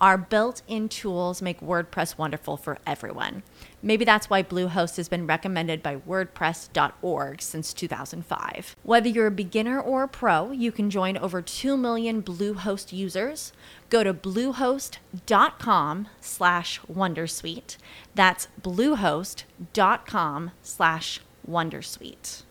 Our 0.00 0.16
built 0.16 0.62
in 0.68 0.88
tools 0.88 1.42
make 1.42 1.60
WordPress 1.60 2.16
wonderful 2.16 2.56
for 2.56 2.78
everyone. 2.86 3.42
Maybe 3.82 4.04
that's 4.04 4.30
why 4.30 4.42
Bluehost 4.42 4.96
has 4.96 5.08
been 5.08 5.26
recommended 5.26 5.82
by 5.82 5.96
WordPress.org 5.96 7.42
since 7.42 7.72
2005. 7.72 8.76
Whether 8.84 9.08
you're 9.08 9.26
a 9.26 9.32
beginner 9.32 9.80
or 9.80 10.04
a 10.04 10.08
pro, 10.08 10.52
you 10.52 10.70
can 10.70 10.88
join 10.88 11.16
over 11.16 11.42
2 11.42 11.76
million 11.76 12.22
Bluehost 12.22 12.92
users. 12.92 13.52
Go 13.90 14.04
to 14.04 14.14
bluehost.com 14.14 16.08
slash 16.20 16.80
Wondersuite. 16.82 17.76
That's 18.14 18.48
bluehost.com 18.62 20.50
slash 20.62 21.20
Wondersuite. 21.48 22.42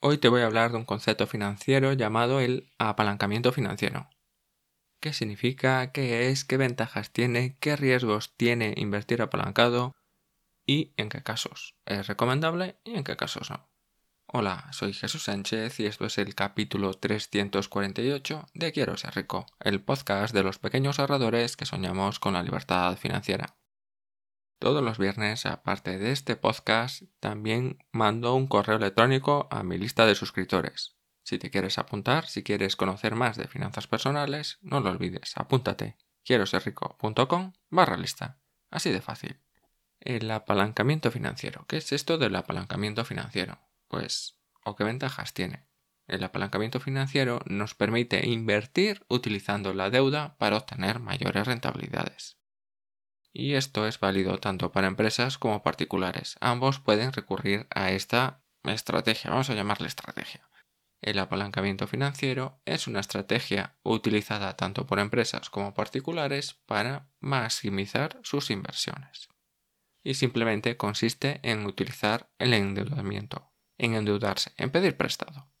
Hoy 0.00 0.16
te 0.18 0.28
voy 0.28 0.42
a 0.42 0.46
hablar 0.46 0.70
de 0.70 0.76
un 0.76 0.84
concepto 0.84 1.26
financiero 1.26 1.92
llamado 1.92 2.38
el 2.38 2.68
apalancamiento 2.78 3.50
financiero. 3.50 4.08
Qué 5.00 5.12
significa, 5.12 5.92
qué 5.92 6.30
es, 6.30 6.44
qué 6.44 6.56
ventajas 6.56 7.12
tiene, 7.12 7.56
qué 7.60 7.76
riesgos 7.76 8.34
tiene 8.36 8.74
invertir 8.76 9.22
apalancado 9.22 9.94
y 10.66 10.92
en 10.96 11.08
qué 11.08 11.22
casos 11.22 11.76
es 11.86 12.06
recomendable 12.06 12.78
y 12.84 12.94
en 12.94 13.04
qué 13.04 13.16
casos 13.16 13.50
no. 13.50 13.68
Hola, 14.26 14.68
soy 14.72 14.92
Jesús 14.92 15.24
Sánchez 15.24 15.80
y 15.80 15.86
esto 15.86 16.04
es 16.04 16.18
el 16.18 16.34
capítulo 16.34 16.92
348 16.92 18.46
de 18.52 18.72
Quiero 18.72 18.96
ser 18.98 19.14
rico, 19.14 19.46
el 19.60 19.82
podcast 19.82 20.34
de 20.34 20.42
los 20.42 20.58
pequeños 20.58 20.98
ahorradores 20.98 21.56
que 21.56 21.64
soñamos 21.64 22.18
con 22.18 22.34
la 22.34 22.42
libertad 22.42 22.96
financiera. 22.98 23.56
Todos 24.58 24.82
los 24.82 24.98
viernes, 24.98 25.46
aparte 25.46 25.98
de 25.98 26.10
este 26.10 26.36
podcast, 26.36 27.04
también 27.20 27.78
mando 27.92 28.34
un 28.34 28.48
correo 28.48 28.76
electrónico 28.76 29.48
a 29.50 29.62
mi 29.62 29.78
lista 29.78 30.04
de 30.04 30.16
suscriptores 30.16 30.97
si 31.28 31.38
te 31.38 31.50
quieres 31.50 31.76
apuntar, 31.76 32.26
si 32.26 32.42
quieres 32.42 32.74
conocer 32.74 33.14
más 33.14 33.36
de 33.36 33.48
finanzas 33.48 33.86
personales, 33.86 34.56
no 34.62 34.80
lo 34.80 34.88
olvides, 34.88 35.34
apúntate. 35.36 35.98
quiero 36.24 36.46
ser 36.46 36.64
rico.com 36.64 37.52
barra 37.68 37.98
lista. 37.98 38.40
Así 38.70 38.90
de 38.90 39.02
fácil. 39.02 39.38
El 40.00 40.30
apalancamiento 40.30 41.10
financiero. 41.10 41.66
¿Qué 41.68 41.76
es 41.76 41.92
esto 41.92 42.16
del 42.16 42.34
apalancamiento 42.34 43.04
financiero? 43.04 43.58
Pues, 43.88 44.40
¿o 44.64 44.74
qué 44.74 44.84
ventajas 44.84 45.34
tiene? 45.34 45.66
El 46.06 46.24
apalancamiento 46.24 46.80
financiero 46.80 47.40
nos 47.44 47.74
permite 47.74 48.26
invertir 48.26 49.04
utilizando 49.08 49.74
la 49.74 49.90
deuda 49.90 50.38
para 50.38 50.56
obtener 50.56 50.98
mayores 50.98 51.46
rentabilidades. 51.46 52.38
Y 53.34 53.52
esto 53.52 53.86
es 53.86 54.00
válido 54.00 54.38
tanto 54.38 54.72
para 54.72 54.86
empresas 54.86 55.36
como 55.36 55.62
particulares. 55.62 56.38
Ambos 56.40 56.80
pueden 56.80 57.12
recurrir 57.12 57.66
a 57.68 57.90
esta 57.90 58.42
estrategia, 58.64 59.30
vamos 59.30 59.50
a 59.50 59.54
llamarle 59.54 59.88
estrategia. 59.88 60.47
El 61.00 61.18
apalancamiento 61.20 61.86
financiero 61.86 62.60
es 62.64 62.88
una 62.88 63.00
estrategia 63.00 63.76
utilizada 63.82 64.56
tanto 64.56 64.86
por 64.86 64.98
empresas 64.98 65.48
como 65.48 65.72
particulares 65.72 66.54
para 66.66 67.10
maximizar 67.20 68.18
sus 68.22 68.50
inversiones. 68.50 69.28
Y 70.02 70.14
simplemente 70.14 70.76
consiste 70.76 71.40
en 71.42 71.66
utilizar 71.66 72.30
el 72.38 72.52
endeudamiento, 72.52 73.52
en 73.76 73.94
endeudarse, 73.94 74.52
en 74.56 74.70
pedir 74.70 74.96
prestado. 74.96 75.52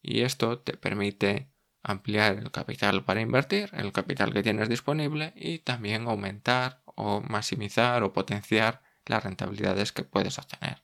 Y 0.00 0.22
esto 0.22 0.58
te 0.58 0.76
permite 0.76 1.52
ampliar 1.82 2.38
el 2.38 2.50
capital 2.50 3.04
para 3.04 3.20
invertir, 3.20 3.70
el 3.74 3.92
capital 3.92 4.32
que 4.32 4.42
tienes 4.42 4.68
disponible 4.68 5.32
y 5.36 5.60
también 5.60 6.08
aumentar 6.08 6.82
o 6.84 7.20
maximizar 7.20 8.02
o 8.02 8.12
potenciar 8.12 8.82
las 9.06 9.22
rentabilidades 9.22 9.92
que 9.92 10.04
puedes 10.04 10.38
obtener. 10.38 10.81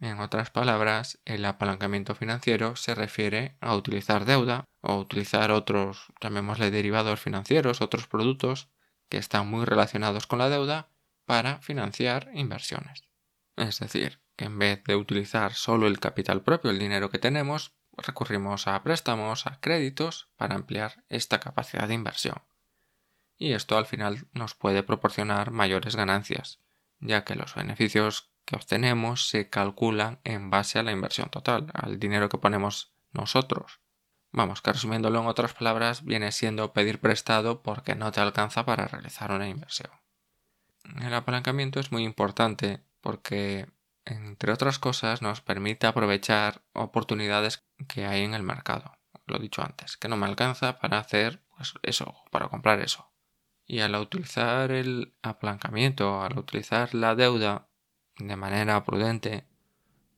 En 0.00 0.20
otras 0.20 0.50
palabras, 0.50 1.18
el 1.24 1.44
apalancamiento 1.44 2.14
financiero 2.14 2.76
se 2.76 2.94
refiere 2.94 3.56
a 3.60 3.74
utilizar 3.74 4.24
deuda 4.24 4.64
o 4.80 4.96
utilizar 4.96 5.50
otros, 5.50 6.06
llamémosle 6.20 6.70
derivados 6.70 7.20
financieros, 7.20 7.80
otros 7.80 8.06
productos 8.06 8.68
que 9.08 9.18
están 9.18 9.48
muy 9.48 9.64
relacionados 9.64 10.26
con 10.26 10.38
la 10.38 10.48
deuda 10.48 10.88
para 11.24 11.58
financiar 11.58 12.30
inversiones. 12.32 13.04
Es 13.56 13.80
decir, 13.80 14.20
que 14.36 14.44
en 14.44 14.58
vez 14.58 14.84
de 14.84 14.94
utilizar 14.94 15.54
solo 15.54 15.88
el 15.88 15.98
capital 15.98 16.42
propio, 16.42 16.70
el 16.70 16.78
dinero 16.78 17.10
que 17.10 17.18
tenemos, 17.18 17.74
recurrimos 17.96 18.68
a 18.68 18.80
préstamos, 18.84 19.48
a 19.48 19.58
créditos 19.58 20.28
para 20.36 20.54
ampliar 20.54 21.04
esta 21.08 21.40
capacidad 21.40 21.88
de 21.88 21.94
inversión. 21.94 22.40
Y 23.36 23.52
esto 23.52 23.76
al 23.76 23.86
final 23.86 24.28
nos 24.32 24.54
puede 24.54 24.84
proporcionar 24.84 25.50
mayores 25.50 25.96
ganancias, 25.96 26.60
ya 27.00 27.24
que 27.24 27.34
los 27.34 27.56
beneficios 27.56 28.30
que 28.48 28.56
obtenemos 28.56 29.28
se 29.28 29.50
calculan 29.50 30.20
en 30.24 30.48
base 30.48 30.78
a 30.78 30.82
la 30.82 30.90
inversión 30.90 31.28
total, 31.28 31.66
al 31.74 31.98
dinero 31.98 32.30
que 32.30 32.38
ponemos 32.38 32.94
nosotros. 33.12 33.80
Vamos, 34.32 34.62
que 34.62 34.72
resumiéndolo 34.72 35.20
en 35.20 35.26
otras 35.26 35.52
palabras, 35.52 36.02
viene 36.02 36.32
siendo 36.32 36.72
pedir 36.72 36.98
prestado 36.98 37.62
porque 37.62 37.94
no 37.94 38.10
te 38.10 38.22
alcanza 38.22 38.64
para 38.64 38.88
realizar 38.88 39.32
una 39.32 39.50
inversión. 39.50 39.90
El 40.98 41.12
apalancamiento 41.12 41.78
es 41.78 41.92
muy 41.92 42.04
importante 42.04 42.82
porque, 43.02 43.66
entre 44.06 44.50
otras 44.50 44.78
cosas, 44.78 45.20
nos 45.20 45.42
permite 45.42 45.86
aprovechar 45.86 46.62
oportunidades 46.72 47.66
que 47.86 48.06
hay 48.06 48.22
en 48.22 48.32
el 48.32 48.44
mercado. 48.44 48.96
Lo 49.26 49.38
dicho 49.38 49.60
antes, 49.60 49.98
que 49.98 50.08
no 50.08 50.16
me 50.16 50.24
alcanza 50.24 50.78
para 50.78 50.98
hacer 50.98 51.42
pues, 51.54 51.74
eso, 51.82 52.14
para 52.30 52.48
comprar 52.48 52.80
eso. 52.80 53.12
Y 53.66 53.80
al 53.80 53.94
utilizar 53.96 54.70
el 54.70 55.14
apalancamiento, 55.20 56.22
al 56.22 56.38
utilizar 56.38 56.94
la 56.94 57.14
deuda 57.14 57.67
de 58.18 58.36
manera 58.36 58.84
prudente, 58.84 59.44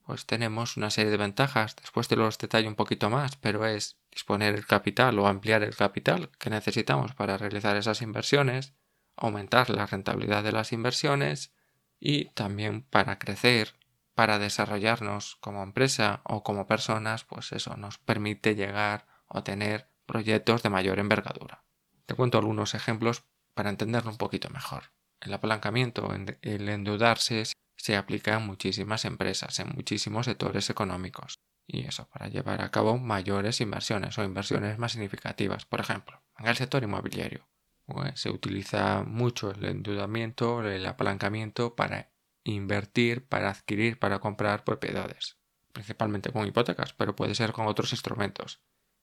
pues 0.04 0.26
tenemos 0.26 0.76
una 0.76 0.90
serie 0.90 1.10
de 1.10 1.16
ventajas. 1.16 1.76
Después 1.76 2.08
te 2.08 2.16
los 2.16 2.38
detallo 2.38 2.68
un 2.68 2.74
poquito 2.74 3.10
más, 3.10 3.36
pero 3.36 3.64
es 3.66 3.96
disponer 4.10 4.54
el 4.54 4.66
capital 4.66 5.18
o 5.18 5.26
ampliar 5.26 5.62
el 5.62 5.76
capital 5.76 6.30
que 6.38 6.50
necesitamos 6.50 7.14
para 7.14 7.38
realizar 7.38 7.76
esas 7.76 8.02
inversiones, 8.02 8.74
aumentar 9.16 9.70
la 9.70 9.86
rentabilidad 9.86 10.42
de 10.42 10.52
las 10.52 10.72
inversiones 10.72 11.52
y 12.00 12.26
también 12.30 12.82
para 12.82 13.18
crecer, 13.18 13.74
para 14.14 14.38
desarrollarnos 14.38 15.36
como 15.36 15.62
empresa 15.62 16.22
o 16.24 16.42
como 16.42 16.66
personas, 16.66 17.24
pues 17.24 17.52
eso 17.52 17.76
nos 17.76 17.98
permite 17.98 18.54
llegar 18.54 19.06
o 19.28 19.44
tener 19.44 19.88
proyectos 20.06 20.62
de 20.62 20.70
mayor 20.70 20.98
envergadura. 20.98 21.62
Te 22.06 22.14
cuento 22.14 22.38
algunos 22.38 22.74
ejemplos 22.74 23.22
para 23.54 23.70
entenderlo 23.70 24.10
un 24.10 24.18
poquito 24.18 24.50
mejor. 24.50 24.90
El 25.20 25.32
apalancamiento, 25.34 26.12
el 26.42 26.68
endeudarse 26.68 27.44
se 27.82 27.96
aplica 27.96 28.34
en 28.34 28.46
muchísimas 28.46 29.04
empresas, 29.04 29.58
en 29.58 29.70
muchísimos 29.74 30.26
sectores 30.26 30.68
económicos. 30.68 31.41
Y 31.66 31.86
eso 31.86 32.08
para 32.08 32.28
llevar 32.28 32.62
a 32.62 32.70
cabo 32.70 32.98
mayores 32.98 33.60
inversiones 33.60 34.18
o 34.18 34.24
inversiones 34.24 34.78
más 34.78 34.92
significativas. 34.92 35.64
Por 35.64 35.80
ejemplo, 35.80 36.22
en 36.38 36.46
el 36.46 36.56
sector 36.56 36.82
inmobiliario 36.82 37.48
pues, 37.86 38.20
se 38.20 38.30
utiliza 38.30 39.02
mucho 39.04 39.50
el 39.50 39.64
endeudamiento, 39.64 40.62
el 40.62 40.84
apalancamiento 40.86 41.74
para 41.74 42.12
invertir, 42.44 43.27
para 43.27 43.50
adquirir, 43.50 43.98
para 43.98 44.18
comprar 44.18 44.65
propiedades. 44.65 45.38
Principalmente 45.72 46.32
con 46.32 46.47
hipotecas, 46.47 46.92
pero 46.92 47.15
puede 47.16 47.34
ser 47.34 47.53
con 47.53 47.66
otros 47.66 47.92
instrumentos. 47.92 48.62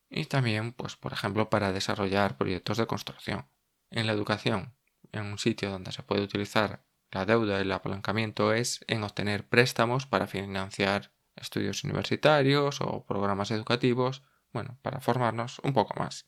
Y 0.09 0.25
también, 0.25 0.74
pues, 0.74 0.95
por 0.95 1.13
ejemplo, 1.13 1.50
para 1.50 1.71
desarrollar 1.71 2.38
proyectos 2.38 2.77
de 2.77 2.88
construcción. 2.88 3.50
En 3.89 4.07
la 4.07 4.13
educación, 4.13 4.75
en 5.12 5.25
un 5.25 5.38
sitio 5.38 5.69
donde 5.71 5.91
se 5.91 6.03
puede 6.03 6.24
utilizar 6.24 6.85
la 7.12 7.25
deuda 7.25 7.57
y 7.57 7.62
el 7.62 7.71
apalancamiento 7.71 8.54
es 8.54 8.83
en 8.88 9.04
obtener 9.04 9.48
préstamos 9.48 10.06
para 10.06 10.27
financiar 10.27 11.13
estudios 11.36 11.83
universitarios 11.83 12.81
o 12.81 13.06
programas 13.06 13.51
educativos, 13.51 14.24
bueno, 14.51 14.77
para 14.81 15.00
formarnos 15.00 15.59
un 15.63 15.74
poco 15.74 16.00
más. 16.00 16.27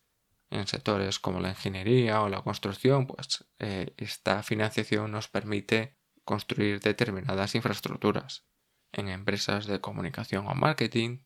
En 0.51 0.67
sectores 0.67 1.19
como 1.19 1.39
la 1.39 1.49
ingeniería 1.49 2.21
o 2.21 2.29
la 2.29 2.41
construcción, 2.41 3.07
pues 3.07 3.45
eh, 3.59 3.93
esta 3.97 4.41
financiación 4.41 5.11
nos 5.11 5.27
permite 5.27 5.97
construir 6.23 6.79
determinadas 6.79 7.55
infraestructuras. 7.55 8.45
En 8.91 9.09
empresas 9.09 9.67
de 9.67 9.81
comunicación 9.81 10.47
o 10.47 10.55
marketing, 10.55 11.19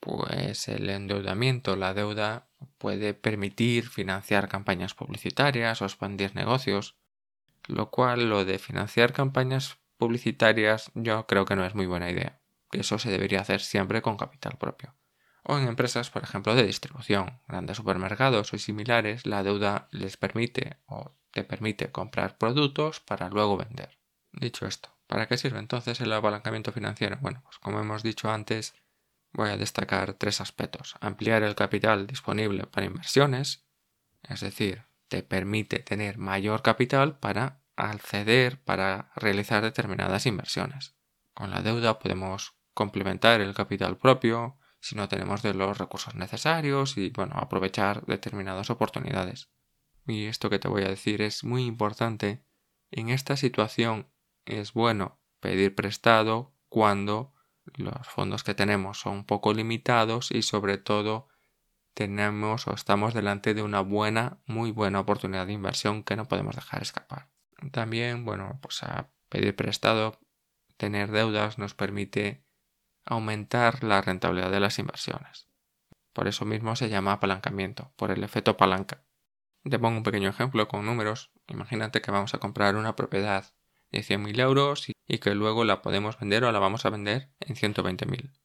pues 0.00 0.68
el 0.68 0.88
endeudamiento, 0.88 1.76
la 1.76 1.94
deuda 1.94 2.50
puede 2.78 3.14
permitir 3.14 3.88
financiar 3.88 4.48
campañas 4.48 4.94
publicitarias 4.94 5.82
o 5.82 5.84
expandir 5.84 6.34
negocios 6.34 6.96
lo 7.66 7.90
cual 7.90 8.28
lo 8.28 8.44
de 8.44 8.58
financiar 8.58 9.12
campañas 9.12 9.78
publicitarias 9.96 10.90
yo 10.94 11.26
creo 11.26 11.44
que 11.44 11.56
no 11.56 11.64
es 11.64 11.74
muy 11.74 11.86
buena 11.86 12.10
idea. 12.10 12.40
Eso 12.72 12.98
se 12.98 13.10
debería 13.10 13.40
hacer 13.40 13.60
siempre 13.60 14.02
con 14.02 14.16
capital 14.16 14.56
propio. 14.58 14.94
O 15.44 15.58
en 15.58 15.66
empresas, 15.66 16.10
por 16.10 16.22
ejemplo, 16.22 16.54
de 16.54 16.64
distribución, 16.64 17.40
grandes 17.48 17.76
supermercados 17.76 18.52
o 18.52 18.58
similares, 18.58 19.26
la 19.26 19.42
deuda 19.42 19.88
les 19.90 20.16
permite 20.16 20.78
o 20.86 21.16
te 21.32 21.44
permite 21.44 21.90
comprar 21.90 22.38
productos 22.38 23.00
para 23.00 23.28
luego 23.28 23.56
vender. 23.56 23.98
Dicho 24.32 24.66
esto, 24.66 24.96
¿para 25.06 25.26
qué 25.26 25.36
sirve 25.36 25.58
entonces 25.58 26.00
el 26.00 26.12
apalancamiento 26.12 26.72
financiero? 26.72 27.18
Bueno, 27.20 27.42
pues 27.44 27.58
como 27.58 27.80
hemos 27.80 28.02
dicho 28.02 28.30
antes, 28.30 28.74
voy 29.32 29.50
a 29.50 29.56
destacar 29.56 30.14
tres 30.14 30.40
aspectos. 30.40 30.94
Ampliar 31.00 31.42
el 31.42 31.54
capital 31.54 32.06
disponible 32.06 32.66
para 32.66 32.86
inversiones, 32.86 33.66
es 34.22 34.40
decir, 34.40 34.84
te 35.12 35.22
permite 35.22 35.80
tener 35.80 36.16
mayor 36.16 36.62
capital 36.62 37.18
para 37.18 37.60
acceder, 37.76 38.62
para 38.64 39.12
realizar 39.14 39.62
determinadas 39.62 40.24
inversiones. 40.24 40.96
Con 41.34 41.50
la 41.50 41.60
deuda 41.60 41.98
podemos 41.98 42.56
complementar 42.72 43.42
el 43.42 43.52
capital 43.52 43.98
propio 43.98 44.56
si 44.80 44.96
no 44.96 45.10
tenemos 45.10 45.44
los 45.44 45.76
recursos 45.76 46.14
necesarios 46.14 46.96
y 46.96 47.10
bueno, 47.10 47.34
aprovechar 47.36 48.06
determinadas 48.06 48.70
oportunidades. 48.70 49.50
Y 50.06 50.24
esto 50.28 50.48
que 50.48 50.58
te 50.58 50.68
voy 50.68 50.84
a 50.84 50.88
decir 50.88 51.20
es 51.20 51.44
muy 51.44 51.66
importante. 51.66 52.46
En 52.90 53.10
esta 53.10 53.36
situación 53.36 54.08
es 54.46 54.72
bueno 54.72 55.20
pedir 55.40 55.74
prestado 55.74 56.56
cuando 56.70 57.34
los 57.74 58.08
fondos 58.08 58.44
que 58.44 58.54
tenemos 58.54 58.98
son 58.98 59.26
poco 59.26 59.52
limitados 59.52 60.30
y 60.30 60.40
sobre 60.40 60.78
todo 60.78 61.28
tenemos 61.94 62.66
o 62.66 62.74
estamos 62.74 63.14
delante 63.14 63.54
de 63.54 63.62
una 63.62 63.80
buena, 63.80 64.38
muy 64.46 64.70
buena 64.70 65.00
oportunidad 65.00 65.46
de 65.46 65.52
inversión 65.52 66.02
que 66.02 66.16
no 66.16 66.26
podemos 66.26 66.56
dejar 66.56 66.82
escapar. 66.82 67.28
También, 67.70 68.24
bueno, 68.24 68.58
pues 68.60 68.82
a 68.82 69.10
pedir 69.28 69.54
prestado, 69.54 70.18
tener 70.76 71.10
deudas 71.10 71.58
nos 71.58 71.74
permite 71.74 72.44
aumentar 73.04 73.84
la 73.84 74.00
rentabilidad 74.00 74.50
de 74.50 74.60
las 74.60 74.78
inversiones. 74.78 75.48
Por 76.12 76.28
eso 76.28 76.44
mismo 76.44 76.76
se 76.76 76.88
llama 76.88 77.12
apalancamiento, 77.12 77.92
por 77.96 78.10
el 78.10 78.24
efecto 78.24 78.56
palanca. 78.56 79.04
Te 79.64 79.78
pongo 79.78 79.98
un 79.98 80.02
pequeño 80.02 80.28
ejemplo 80.28 80.66
con 80.68 80.84
números. 80.84 81.30
Imagínate 81.46 82.02
que 82.02 82.10
vamos 82.10 82.34
a 82.34 82.38
comprar 82.38 82.76
una 82.76 82.96
propiedad 82.96 83.54
de 83.90 84.00
100.000 84.00 84.40
euros 84.40 84.88
y 85.06 85.18
que 85.18 85.34
luego 85.34 85.64
la 85.64 85.82
podemos 85.82 86.18
vender 86.18 86.44
o 86.44 86.52
la 86.52 86.58
vamos 86.58 86.84
a 86.84 86.90
vender 86.90 87.30
en 87.40 87.54
120.000. 87.54 88.41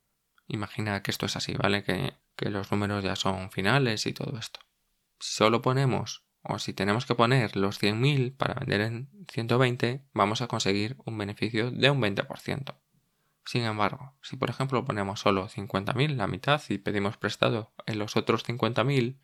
Imagina 0.48 1.04
que 1.04 1.12
esto 1.12 1.26
es 1.26 1.36
así, 1.36 1.54
¿vale? 1.54 1.84
Que, 1.84 2.14
los 2.50 2.72
números 2.72 3.04
ya 3.04 3.16
son 3.16 3.52
finales 3.52 4.06
y 4.06 4.14
todo 4.14 4.38
esto. 4.38 4.60
Si 5.20 5.34
solo 5.34 5.62
ponemos 5.62 6.24
o 6.44 6.60
si 6.60 6.74
tenemos 6.74 7.06
que 7.06 7.16
poner 7.16 7.58
los 7.58 7.82
100.000 7.82 8.38
para 8.38 8.54
vender 8.54 8.82
en 8.82 9.10
120, 9.28 10.04
vamos 10.14 10.42
a 10.42 10.48
conseguir 10.48 10.96
un 11.06 11.18
beneficio 11.18 11.72
de 11.72 11.90
un 11.90 12.02
20%. 12.02 12.76
Sin 13.44 13.64
embargo, 13.64 14.14
si 14.22 14.36
por 14.38 14.50
ejemplo 14.50 14.86
ponemos 14.86 15.20
solo 15.20 15.50
50.000, 15.50 16.16
la 16.16 16.28
mitad, 16.28 16.62
y 16.70 16.78
pedimos 16.78 17.18
prestado 17.18 17.74
en 17.86 17.98
los 17.98 18.16
otros 18.16 18.46
50.000, 18.46 19.18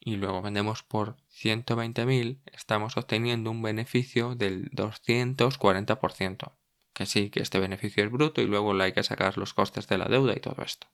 y 0.00 0.16
luego 0.16 0.40
vendemos 0.40 0.82
por 0.82 1.16
120.000, 1.30 2.40
estamos 2.52 2.96
obteniendo 2.96 3.50
un 3.50 3.62
beneficio 3.62 4.34
del 4.34 4.70
240%. 4.70 6.52
Que 6.96 7.04
sí, 7.04 7.28
que 7.28 7.42
este 7.42 7.60
beneficio 7.60 8.02
es 8.02 8.10
bruto 8.10 8.40
y 8.40 8.46
luego 8.46 8.72
le 8.72 8.84
hay 8.84 8.92
que 8.94 9.02
sacar 9.02 9.36
los 9.36 9.52
costes 9.52 9.86
de 9.86 9.98
la 9.98 10.06
deuda 10.06 10.32
y 10.34 10.40
todo 10.40 10.62
esto. 10.62 10.86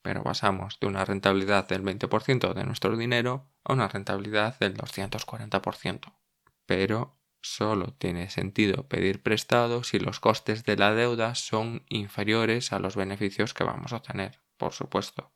Pero 0.00 0.22
pasamos 0.22 0.80
de 0.80 0.86
una 0.86 1.04
rentabilidad 1.04 1.68
del 1.68 1.82
20% 1.82 2.54
de 2.54 2.64
nuestro 2.64 2.96
dinero 2.96 3.52
a 3.62 3.74
una 3.74 3.86
rentabilidad 3.86 4.58
del 4.58 4.74
240%. 4.74 6.14
Pero 6.64 7.20
solo 7.42 7.92
tiene 7.92 8.30
sentido 8.30 8.88
pedir 8.88 9.22
prestado 9.22 9.84
si 9.84 9.98
los 9.98 10.18
costes 10.18 10.64
de 10.64 10.78
la 10.78 10.94
deuda 10.94 11.34
son 11.34 11.84
inferiores 11.90 12.72
a 12.72 12.78
los 12.78 12.96
beneficios 12.96 13.52
que 13.52 13.64
vamos 13.64 13.92
a 13.92 13.96
obtener, 13.96 14.40
por 14.56 14.72
supuesto. 14.72 15.30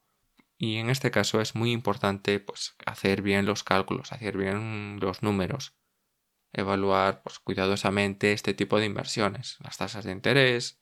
Y 0.57 0.77
en 0.77 0.89
este 0.89 1.11
caso 1.11 1.43
es 1.43 1.55
muy 1.55 1.71
importante 1.71 2.41
pues, 2.41 2.77
hacer 2.87 3.21
bien 3.21 3.45
los 3.45 3.63
cálculos, 3.63 4.11
hacer 4.11 4.39
bien 4.39 5.01
los 5.01 5.23
números, 5.23 5.75
evaluar 6.53 7.23
pues, 7.23 7.39
cuidadosamente 7.39 8.33
este 8.33 8.55
tipo 8.55 8.79
de 8.79 8.87
inversiones, 8.87 9.59
las 9.63 9.77
tasas 9.77 10.05
de 10.05 10.13
interés, 10.13 10.81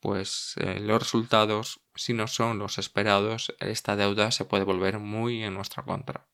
pues 0.00 0.54
eh, 0.58 0.80
los 0.80 1.00
resultados, 1.00 1.80
si 1.94 2.12
no 2.12 2.26
son 2.28 2.58
los 2.58 2.78
esperados, 2.78 3.54
esta 3.60 3.96
deuda 3.96 4.30
se 4.30 4.44
puede 4.44 4.64
volver 4.64 4.98
muy 4.98 5.42
en 5.42 5.54
nuestra 5.54 5.82
contra. 5.84 6.28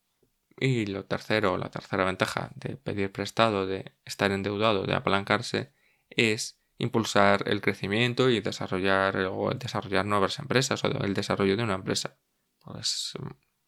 Y 0.58 0.86
lo 0.86 1.04
tercero, 1.04 1.58
la 1.58 1.70
tercera 1.70 2.04
ventaja 2.04 2.50
de 2.54 2.76
pedir 2.76 3.12
prestado, 3.12 3.66
de 3.66 3.96
estar 4.04 4.30
endeudado, 4.30 4.84
de 4.84 4.94
apalancarse, 4.94 5.72
es 6.10 6.60
impulsar 6.78 7.44
el 7.48 7.60
crecimiento 7.60 8.30
y 8.30 8.40
desarrollar 8.40 9.16
o 9.30 9.50
desarrollar 9.54 10.06
nuevas 10.06 10.38
empresas 10.38 10.84
o 10.84 10.88
el 10.88 11.14
desarrollo 11.14 11.56
de 11.56 11.62
una 11.62 11.74
empresa 11.74 12.18
pues 12.64 13.12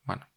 bueno, 0.02 0.28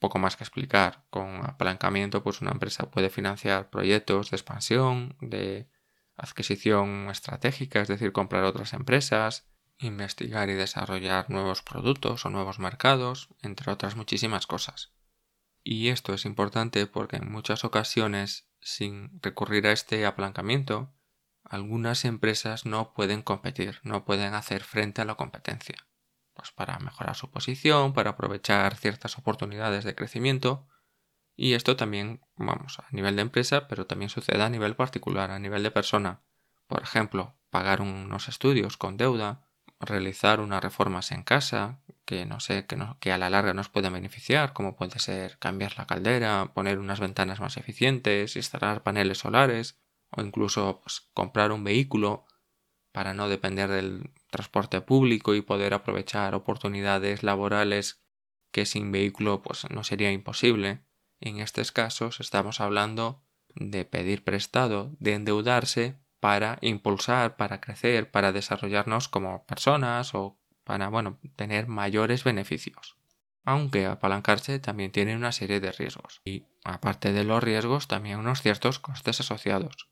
poco 0.00 0.18
más 0.18 0.36
que 0.36 0.42
explicar. 0.42 1.04
Con 1.10 1.46
apalancamiento, 1.46 2.24
pues 2.24 2.40
una 2.40 2.50
empresa 2.50 2.90
puede 2.90 3.10
financiar 3.10 3.70
proyectos 3.70 4.30
de 4.30 4.36
expansión, 4.36 5.16
de 5.20 5.68
adquisición 6.16 7.08
estratégica, 7.10 7.80
es 7.80 7.88
decir, 7.88 8.12
comprar 8.12 8.44
otras 8.44 8.72
empresas, 8.72 9.48
investigar 9.78 10.50
y 10.50 10.54
desarrollar 10.54 11.30
nuevos 11.30 11.62
productos 11.62 12.26
o 12.26 12.30
nuevos 12.30 12.58
mercados, 12.58 13.28
entre 13.42 13.70
otras 13.70 13.96
muchísimas 13.96 14.46
cosas. 14.46 14.92
Y 15.62 15.88
esto 15.88 16.14
es 16.14 16.24
importante 16.24 16.86
porque 16.86 17.16
en 17.16 17.30
muchas 17.30 17.64
ocasiones, 17.64 18.48
sin 18.60 19.20
recurrir 19.22 19.66
a 19.66 19.72
este 19.72 20.04
apalancamiento, 20.06 20.92
algunas 21.44 22.04
empresas 22.04 22.66
no 22.66 22.92
pueden 22.94 23.22
competir, 23.22 23.80
no 23.82 24.04
pueden 24.04 24.34
hacer 24.34 24.62
frente 24.62 25.02
a 25.02 25.04
la 25.04 25.16
competencia. 25.16 25.89
Pues, 26.40 26.52
para 26.52 26.78
mejorar 26.78 27.14
su 27.14 27.30
posición, 27.30 27.92
para 27.92 28.10
aprovechar 28.12 28.74
ciertas 28.74 29.18
oportunidades 29.18 29.84
de 29.84 29.94
crecimiento. 29.94 30.66
Y 31.36 31.52
esto 31.52 31.76
también, 31.76 32.22
vamos, 32.34 32.78
a 32.78 32.86
nivel 32.92 33.16
de 33.16 33.22
empresa, 33.22 33.68
pero 33.68 33.86
también 33.86 34.08
sucede 34.08 34.42
a 34.42 34.48
nivel 34.48 34.74
particular, 34.74 35.30
a 35.30 35.38
nivel 35.38 35.62
de 35.62 35.70
persona. 35.70 36.22
Por 36.66 36.82
ejemplo, 36.82 37.34
pagar 37.50 37.82
unos 37.82 38.28
estudios 38.28 38.78
con 38.78 38.96
deuda, 38.96 39.50
realizar 39.80 40.40
unas 40.40 40.62
reformas 40.62 41.12
en 41.12 41.24
casa, 41.24 41.82
que 42.06 42.24
no 42.24 42.40
sé, 42.40 42.64
que, 42.64 42.78
que 43.00 43.12
a 43.12 43.18
la 43.18 43.28
larga 43.28 43.52
nos 43.52 43.68
pueden 43.68 43.92
beneficiar, 43.92 44.54
como 44.54 44.76
puede 44.76 44.98
ser 44.98 45.38
cambiar 45.38 45.76
la 45.76 45.86
caldera, 45.86 46.52
poner 46.54 46.78
unas 46.78 47.00
ventanas 47.00 47.40
más 47.40 47.58
eficientes, 47.58 48.36
instalar 48.36 48.82
paneles 48.82 49.18
solares, 49.18 49.78
o 50.10 50.22
incluso 50.22 50.80
pues, 50.80 51.02
comprar 51.12 51.52
un 51.52 51.64
vehículo 51.64 52.24
para 52.92 53.14
no 53.14 53.28
depender 53.28 53.68
del 53.70 54.10
transporte 54.30 54.80
público 54.80 55.34
y 55.34 55.42
poder 55.42 55.74
aprovechar 55.74 56.34
oportunidades 56.34 57.22
laborales 57.22 58.02
que 58.52 58.66
sin 58.66 58.90
vehículo 58.92 59.42
pues 59.42 59.68
no 59.70 59.84
sería 59.84 60.12
imposible. 60.12 60.80
En 61.20 61.38
estos 61.38 61.72
casos 61.72 62.20
estamos 62.20 62.60
hablando 62.60 63.22
de 63.54 63.84
pedir 63.84 64.24
prestado, 64.24 64.94
de 64.98 65.14
endeudarse 65.14 65.96
para 66.20 66.58
impulsar, 66.60 67.36
para 67.36 67.60
crecer, 67.60 68.10
para 68.10 68.32
desarrollarnos 68.32 69.08
como 69.08 69.44
personas 69.46 70.14
o 70.14 70.38
para, 70.64 70.88
bueno, 70.88 71.18
tener 71.36 71.66
mayores 71.66 72.24
beneficios. 72.24 72.96
Aunque 73.44 73.86
apalancarse 73.86 74.58
también 74.58 74.92
tiene 74.92 75.16
una 75.16 75.32
serie 75.32 75.60
de 75.60 75.72
riesgos 75.72 76.20
y, 76.24 76.44
aparte 76.62 77.12
de 77.12 77.24
los 77.24 77.42
riesgos, 77.42 77.88
también 77.88 78.18
unos 78.18 78.42
ciertos 78.42 78.78
costes 78.78 79.20
asociados. 79.20 79.88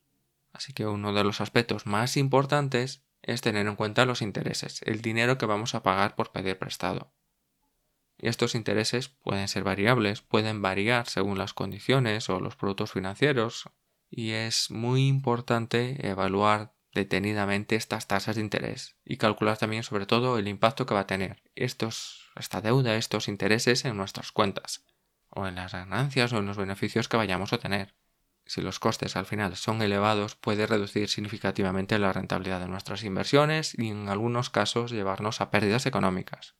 Así 0.52 0.72
que 0.72 0.86
uno 0.86 1.12
de 1.12 1.24
los 1.24 1.40
aspectos 1.40 1.86
más 1.86 2.16
importantes 2.16 3.04
es 3.22 3.40
tener 3.40 3.66
en 3.66 3.76
cuenta 3.76 4.06
los 4.06 4.22
intereses, 4.22 4.80
el 4.84 5.02
dinero 5.02 5.38
que 5.38 5.46
vamos 5.46 5.74
a 5.74 5.82
pagar 5.82 6.14
por 6.16 6.32
pedir 6.32 6.58
prestado. 6.58 7.12
Y 8.16 8.28
estos 8.28 8.54
intereses 8.54 9.08
pueden 9.08 9.48
ser 9.48 9.62
variables, 9.62 10.22
pueden 10.22 10.60
variar 10.62 11.08
según 11.08 11.38
las 11.38 11.54
condiciones 11.54 12.28
o 12.30 12.40
los 12.40 12.56
productos 12.56 12.92
financieros, 12.92 13.70
y 14.10 14.30
es 14.30 14.70
muy 14.70 15.06
importante 15.06 16.08
evaluar 16.08 16.74
detenidamente 16.92 17.76
estas 17.76 18.08
tasas 18.08 18.36
de 18.36 18.42
interés 18.42 18.96
y 19.04 19.18
calcular 19.18 19.58
también 19.58 19.82
sobre 19.82 20.06
todo 20.06 20.38
el 20.38 20.48
impacto 20.48 20.86
que 20.86 20.94
va 20.94 21.00
a 21.00 21.06
tener 21.06 21.42
estos, 21.54 22.30
esta 22.34 22.60
deuda, 22.60 22.96
estos 22.96 23.28
intereses 23.28 23.84
en 23.84 23.96
nuestras 23.96 24.32
cuentas, 24.32 24.86
o 25.28 25.46
en 25.46 25.56
las 25.56 25.72
ganancias 25.72 26.32
o 26.32 26.38
en 26.38 26.46
los 26.46 26.56
beneficios 26.56 27.08
que 27.08 27.18
vayamos 27.18 27.52
a 27.52 27.58
tener 27.58 27.94
si 28.48 28.62
los 28.62 28.78
costes 28.80 29.14
al 29.14 29.26
final 29.26 29.54
son 29.56 29.82
elevados, 29.82 30.34
puede 30.34 30.66
reducir 30.66 31.10
significativamente 31.10 31.98
la 31.98 32.14
rentabilidad 32.14 32.60
de 32.60 32.66
nuestras 32.66 33.04
inversiones 33.04 33.78
y 33.78 33.88
en 33.88 34.08
algunos 34.08 34.48
casos 34.48 34.90
llevarnos 34.90 35.42
a 35.42 35.50
pérdidas 35.50 35.84
económicas. 35.84 36.54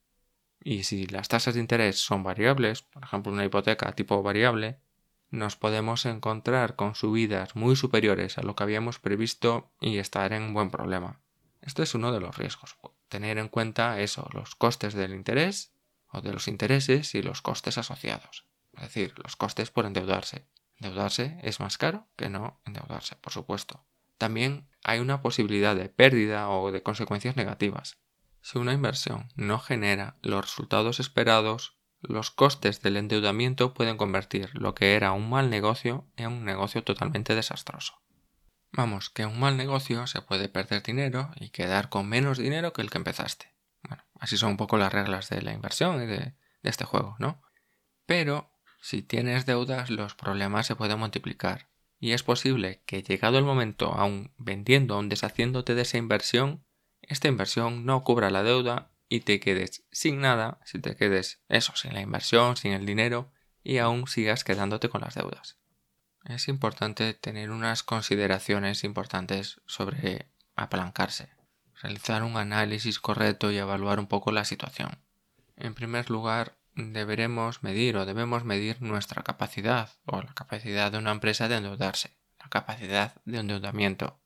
Y 0.61 0.83
si 0.83 1.07
las 1.07 1.29
tasas 1.29 1.55
de 1.55 1.61
interés 1.61 1.99
son 1.99 2.21
variables, 2.21 2.83
por 2.83 3.03
ejemplo 3.03 3.31
una 3.31 3.43
hipoteca 3.43 3.91
tipo 3.93 4.21
variable, 4.21 4.77
nos 5.31 5.55
podemos 5.55 6.05
encontrar 6.05 6.75
con 6.75 6.93
subidas 6.93 7.55
muy 7.55 7.75
superiores 7.75 8.37
a 8.37 8.43
lo 8.43 8.55
que 8.55 8.61
habíamos 8.61 8.99
previsto 8.99 9.71
y 9.81 9.97
estar 9.97 10.31
en 10.31 10.43
un 10.43 10.53
buen 10.53 10.69
problema. 10.69 11.19
Este 11.59 11.81
es 11.81 11.95
uno 11.95 12.11
de 12.11 12.19
los 12.19 12.37
riesgos. 12.37 12.77
Tener 13.07 13.39
en 13.39 13.49
cuenta 13.49 13.99
eso, 13.99 14.29
los 14.31 14.53
costes 14.53 14.93
del 14.93 15.15
interés 15.15 15.73
o 16.11 16.21
de 16.21 16.33
los 16.33 16.47
intereses 16.47 17.15
y 17.15 17.23
los 17.23 17.41
costes 17.41 17.79
asociados. 17.79 18.45
Es 18.73 18.83
decir, 18.83 19.15
los 19.23 19.35
costes 19.35 19.71
por 19.71 19.87
endeudarse 19.87 20.45
Endeudarse 20.79 21.37
es 21.43 21.59
más 21.59 21.77
caro 21.77 22.07
que 22.15 22.29
no 22.29 22.61
endeudarse, 22.65 23.15
por 23.17 23.33
supuesto. 23.33 23.85
También 24.17 24.69
hay 24.83 24.99
una 24.99 25.21
posibilidad 25.21 25.75
de 25.75 25.89
pérdida 25.89 26.49
o 26.49 26.71
de 26.71 26.83
consecuencias 26.83 27.35
negativas. 27.35 27.97
Si 28.41 28.57
una 28.57 28.73
inversión 28.73 29.29
no 29.35 29.59
genera 29.59 30.17
los 30.21 30.41
resultados 30.41 30.99
esperados, 30.99 31.77
los 32.01 32.31
costes 32.31 32.81
del 32.81 32.95
endeudamiento 32.95 33.73
pueden 33.73 33.97
convertir 33.97 34.51
lo 34.53 34.73
que 34.73 34.95
era 34.95 35.11
un 35.11 35.29
mal 35.29 35.49
negocio 35.49 36.07
en 36.15 36.27
un 36.27 36.45
negocio 36.45 36.83
totalmente 36.83 37.35
desastroso. 37.35 38.01
Vamos, 38.71 39.09
que 39.09 39.25
un 39.25 39.39
mal 39.39 39.57
negocio 39.57 40.07
se 40.07 40.21
puede 40.21 40.47
perder 40.47 40.83
dinero 40.83 41.31
y 41.35 41.49
quedar 41.49 41.89
con 41.89 42.07
menos 42.07 42.37
dinero 42.37 42.71
que 42.71 42.81
el 42.81 42.89
que 42.89 42.99
empezaste. 42.99 43.53
Bueno, 43.83 44.05
así 44.19 44.37
son 44.37 44.51
un 44.51 44.57
poco 44.57 44.77
las 44.77 44.93
reglas 44.93 45.29
de 45.29 45.41
la 45.41 45.53
inversión 45.53 46.01
y 46.01 46.05
de, 46.05 46.17
de 46.17 46.69
este 46.69 46.85
juego, 46.85 47.15
¿no? 47.19 47.41
Pero 48.05 48.51
si 48.81 49.01
tienes 49.01 49.45
deudas, 49.45 49.89
los 49.89 50.15
problemas 50.15 50.67
se 50.67 50.75
pueden 50.75 50.99
multiplicar. 50.99 51.69
Y 51.99 52.13
es 52.13 52.23
posible 52.23 52.81
que 52.85 53.03
llegado 53.03 53.37
el 53.37 53.43
momento, 53.43 53.93
aún 53.93 54.31
vendiendo, 54.37 54.95
aún 54.95 55.09
deshaciéndote 55.09 55.75
de 55.75 55.81
esa 55.81 55.97
inversión, 55.97 56.63
esta 57.01 57.27
inversión 57.27 57.85
no 57.85 58.03
cubra 58.03 58.29
la 58.29 58.43
deuda 58.43 58.91
y 59.09 59.21
te 59.21 59.39
quedes 59.39 59.83
sin 59.91 60.21
nada, 60.21 60.59
si 60.63 60.79
te 60.79 60.95
quedes 60.95 61.41
eso, 61.49 61.75
sin 61.75 61.93
la 61.93 62.01
inversión, 62.01 62.55
sin 62.55 62.71
el 62.71 62.85
dinero, 62.85 63.31
y 63.63 63.79
aún 63.79 64.07
sigas 64.07 64.43
quedándote 64.43 64.89
con 64.89 65.01
las 65.01 65.15
deudas. 65.15 65.57
Es 66.25 66.47
importante 66.47 67.13
tener 67.13 67.49
unas 67.49 67.83
consideraciones 67.83 68.83
importantes 68.83 69.61
sobre 69.65 70.31
apalancarse, 70.55 71.29
realizar 71.81 72.23
un 72.23 72.37
análisis 72.37 72.99
correcto 72.99 73.51
y 73.51 73.57
evaluar 73.57 73.99
un 73.99 74.07
poco 74.07 74.31
la 74.31 74.45
situación. 74.45 74.99
En 75.55 75.73
primer 75.73 76.09
lugar, 76.09 76.58
deberemos 76.79 77.63
medir 77.63 77.97
o 77.97 78.05
debemos 78.05 78.43
medir 78.43 78.81
nuestra 78.81 79.23
capacidad 79.23 79.89
o 80.05 80.21
la 80.21 80.33
capacidad 80.33 80.91
de 80.91 80.97
una 80.97 81.11
empresa 81.11 81.47
de 81.47 81.57
endeudarse, 81.57 82.17
la 82.39 82.49
capacidad 82.49 83.15
de 83.25 83.39
endeudamiento. 83.39 84.19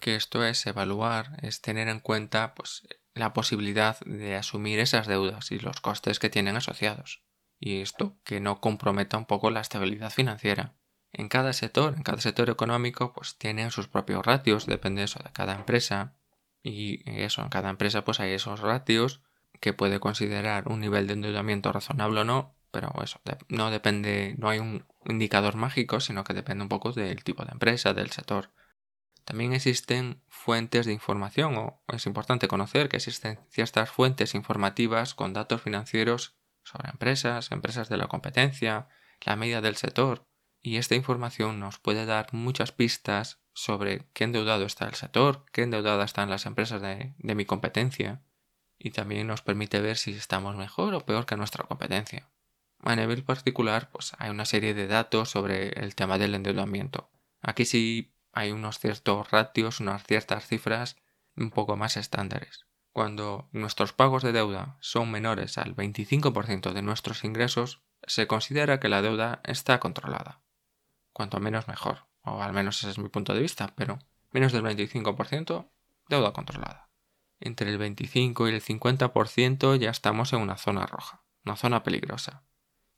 Que 0.00 0.14
esto 0.14 0.44
es 0.44 0.66
evaluar, 0.66 1.38
es 1.42 1.62
tener 1.62 1.88
en 1.88 2.00
cuenta 2.00 2.54
pues, 2.54 2.86
la 3.14 3.32
posibilidad 3.32 3.98
de 4.00 4.36
asumir 4.36 4.78
esas 4.78 5.06
deudas 5.06 5.50
y 5.50 5.58
los 5.58 5.80
costes 5.80 6.18
que 6.18 6.30
tienen 6.30 6.56
asociados. 6.56 7.22
Y 7.58 7.80
esto 7.80 8.18
que 8.22 8.40
no 8.40 8.60
comprometa 8.60 9.16
un 9.16 9.24
poco 9.24 9.50
la 9.50 9.60
estabilidad 9.60 10.10
financiera. 10.10 10.74
En 11.12 11.28
cada 11.28 11.54
sector, 11.54 11.94
en 11.96 12.02
cada 12.02 12.20
sector 12.20 12.50
económico, 12.50 13.14
pues 13.14 13.38
tienen 13.38 13.70
sus 13.70 13.88
propios 13.88 14.24
ratios, 14.24 14.66
depende 14.66 15.02
eso 15.02 15.20
de 15.24 15.32
cada 15.32 15.54
empresa. 15.54 16.14
Y 16.62 17.02
eso, 17.22 17.42
en 17.42 17.48
cada 17.48 17.70
empresa 17.70 18.04
pues 18.04 18.20
hay 18.20 18.32
esos 18.32 18.60
ratios 18.60 19.22
que 19.60 19.72
puede 19.72 20.00
considerar 20.00 20.68
un 20.68 20.80
nivel 20.80 21.06
de 21.06 21.14
endeudamiento 21.14 21.72
razonable 21.72 22.20
o 22.20 22.24
no, 22.24 22.54
pero 22.70 22.92
eso 23.02 23.20
no 23.48 23.70
depende, 23.70 24.34
no 24.38 24.48
hay 24.48 24.58
un 24.58 24.84
indicador 25.06 25.56
mágico, 25.56 26.00
sino 26.00 26.24
que 26.24 26.34
depende 26.34 26.62
un 26.62 26.68
poco 26.68 26.92
del 26.92 27.24
tipo 27.24 27.44
de 27.44 27.52
empresa, 27.52 27.94
del 27.94 28.10
sector. 28.10 28.50
También 29.24 29.54
existen 29.54 30.22
fuentes 30.28 30.86
de 30.86 30.92
información, 30.92 31.56
o 31.56 31.82
es 31.92 32.06
importante 32.06 32.48
conocer 32.48 32.88
que 32.88 32.98
existen 32.98 33.40
ciertas 33.50 33.90
fuentes 33.90 34.34
informativas 34.34 35.14
con 35.14 35.32
datos 35.32 35.62
financieros 35.62 36.36
sobre 36.62 36.90
empresas, 36.90 37.50
empresas 37.50 37.88
de 37.88 37.96
la 37.96 38.08
competencia, 38.08 38.88
la 39.24 39.36
media 39.36 39.60
del 39.60 39.76
sector, 39.76 40.26
y 40.60 40.76
esta 40.76 40.94
información 40.94 41.60
nos 41.60 41.78
puede 41.78 42.06
dar 42.06 42.32
muchas 42.32 42.72
pistas 42.72 43.40
sobre 43.52 44.06
qué 44.12 44.24
endeudado 44.24 44.66
está 44.66 44.86
el 44.86 44.94
sector, 44.94 45.44
qué 45.52 45.62
endeudada 45.62 46.04
están 46.04 46.28
las 46.28 46.44
empresas 46.44 46.82
de, 46.82 47.14
de 47.18 47.34
mi 47.34 47.46
competencia, 47.46 48.22
y 48.78 48.90
también 48.90 49.26
nos 49.26 49.42
permite 49.42 49.80
ver 49.80 49.96
si 49.96 50.12
estamos 50.12 50.56
mejor 50.56 50.94
o 50.94 51.04
peor 51.04 51.26
que 51.26 51.36
nuestra 51.36 51.64
competencia. 51.64 52.28
A 52.80 52.94
nivel 52.94 53.24
particular, 53.24 53.90
pues 53.90 54.12
hay 54.18 54.30
una 54.30 54.44
serie 54.44 54.74
de 54.74 54.86
datos 54.86 55.30
sobre 55.30 55.70
el 55.80 55.94
tema 55.94 56.18
del 56.18 56.34
endeudamiento. 56.34 57.10
Aquí 57.40 57.64
sí 57.64 58.14
hay 58.32 58.52
unos 58.52 58.78
ciertos 58.78 59.30
ratios, 59.30 59.80
unas 59.80 60.04
ciertas 60.04 60.46
cifras 60.46 60.96
un 61.36 61.50
poco 61.50 61.76
más 61.76 61.96
estándares. 61.96 62.66
Cuando 62.92 63.48
nuestros 63.52 63.92
pagos 63.92 64.22
de 64.22 64.32
deuda 64.32 64.76
son 64.80 65.10
menores 65.10 65.58
al 65.58 65.74
25% 65.74 66.72
de 66.72 66.82
nuestros 66.82 67.24
ingresos, 67.24 67.82
se 68.06 68.26
considera 68.26 68.78
que 68.78 68.88
la 68.88 69.02
deuda 69.02 69.40
está 69.44 69.80
controlada. 69.80 70.40
Cuanto 71.12 71.40
menos 71.40 71.68
mejor, 71.68 72.06
o 72.22 72.42
al 72.42 72.52
menos 72.52 72.78
ese 72.78 72.90
es 72.90 72.98
mi 72.98 73.08
punto 73.08 73.34
de 73.34 73.40
vista, 73.40 73.74
pero 73.74 73.98
menos 74.32 74.52
del 74.52 74.62
25% 74.62 75.68
deuda 76.08 76.32
controlada 76.32 76.86
entre 77.40 77.70
el 77.70 77.78
25 77.78 78.48
y 78.48 78.54
el 78.54 78.62
50% 78.62 79.76
ya 79.76 79.90
estamos 79.90 80.32
en 80.32 80.40
una 80.40 80.56
zona 80.56 80.86
roja, 80.86 81.24
una 81.44 81.56
zona 81.56 81.82
peligrosa. 81.82 82.44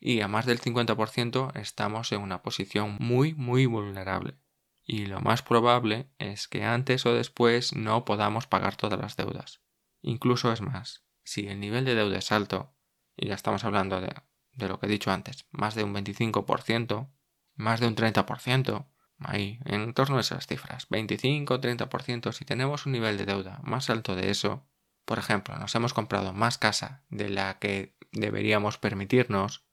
Y 0.00 0.20
a 0.20 0.28
más 0.28 0.46
del 0.46 0.60
50% 0.60 1.56
estamos 1.56 2.12
en 2.12 2.20
una 2.20 2.42
posición 2.42 2.96
muy, 3.00 3.34
muy 3.34 3.66
vulnerable. 3.66 4.38
Y 4.84 5.06
lo 5.06 5.20
más 5.20 5.42
probable 5.42 6.10
es 6.18 6.48
que 6.48 6.64
antes 6.64 7.04
o 7.04 7.14
después 7.14 7.74
no 7.74 8.04
podamos 8.04 8.46
pagar 8.46 8.76
todas 8.76 8.98
las 8.98 9.16
deudas. 9.16 9.60
Incluso 10.00 10.52
es 10.52 10.60
más, 10.60 11.04
si 11.24 11.48
el 11.48 11.60
nivel 11.60 11.84
de 11.84 11.94
deuda 11.94 12.18
es 12.18 12.32
alto, 12.32 12.74
y 13.16 13.26
ya 13.28 13.34
estamos 13.34 13.64
hablando 13.64 14.00
de, 14.00 14.14
de 14.52 14.68
lo 14.68 14.78
que 14.78 14.86
he 14.86 14.88
dicho 14.90 15.10
antes, 15.10 15.46
más 15.50 15.74
de 15.74 15.84
un 15.84 15.94
25%, 15.94 17.10
más 17.54 17.80
de 17.80 17.88
un 17.88 17.96
30%, 17.96 18.86
ahí, 19.20 19.58
en 19.64 19.92
torno 19.94 20.16
a 20.16 20.20
esas 20.20 20.46
cifras, 20.46 20.88
25-30%, 20.88 22.32
si 22.32 22.44
tenemos 22.44 22.86
un 22.86 22.92
nivel 22.92 23.18
de 23.18 23.26
deuda 23.26 23.60
más 23.62 23.90
alto 23.90 24.14
de 24.14 24.30
eso, 24.30 24.66
por 25.04 25.18
ejemplo, 25.18 25.56
nos 25.58 25.74
hemos 25.74 25.94
comprado 25.94 26.32
más 26.32 26.58
casa 26.58 27.04
de 27.08 27.28
la 27.28 27.58
que 27.58 27.96
deberíamos 28.12 28.78
permitirnos, 28.78 29.64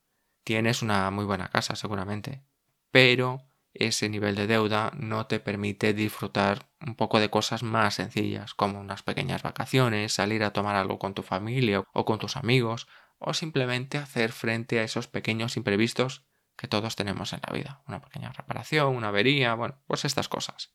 tienes 0.44 0.82
una 0.82 1.10
muy 1.10 1.24
buena 1.24 1.48
casa 1.48 1.76
seguramente, 1.76 2.44
pero 2.90 3.42
ese 3.74 4.08
nivel 4.08 4.34
de 4.34 4.46
deuda 4.46 4.92
no 4.96 5.26
te 5.26 5.38
permite 5.38 5.92
disfrutar 5.92 6.70
un 6.80 6.94
poco 6.94 7.20
de 7.20 7.28
cosas 7.30 7.62
más 7.62 7.94
sencillas, 7.96 8.54
como 8.54 8.80
unas 8.80 9.02
pequeñas 9.02 9.42
vacaciones, 9.42 10.14
salir 10.14 10.42
a 10.44 10.52
tomar 10.52 10.76
algo 10.76 10.98
con 10.98 11.14
tu 11.14 11.22
familia 11.22 11.84
o 11.92 12.04
con 12.04 12.18
tus 12.18 12.36
amigos, 12.36 12.88
o 13.18 13.34
simplemente 13.34 13.98
hacer 13.98 14.32
frente 14.32 14.78
a 14.78 14.84
esos 14.84 15.08
pequeños 15.08 15.56
imprevistos 15.56 16.24
que 16.56 16.68
todos 16.68 16.96
tenemos 16.96 17.32
en 17.32 17.40
la 17.46 17.52
vida. 17.52 17.82
Una 17.86 18.00
pequeña 18.00 18.32
reparación, 18.32 18.94
una 18.94 19.08
avería, 19.08 19.54
bueno, 19.54 19.78
pues 19.86 20.04
estas 20.04 20.28
cosas. 20.28 20.72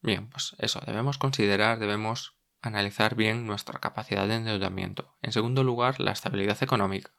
Bien, 0.00 0.28
pues 0.28 0.54
eso, 0.58 0.80
debemos 0.86 1.18
considerar, 1.18 1.78
debemos 1.78 2.36
analizar 2.60 3.14
bien 3.14 3.46
nuestra 3.46 3.78
capacidad 3.80 4.26
de 4.26 4.36
endeudamiento. 4.36 5.16
En 5.22 5.32
segundo 5.32 5.64
lugar, 5.64 6.00
la 6.00 6.12
estabilidad 6.12 6.62
económica, 6.62 7.12